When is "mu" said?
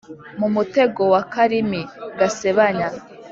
0.39-0.47